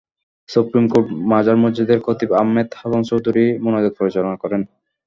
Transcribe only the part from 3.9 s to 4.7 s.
পরিচালনা করেন।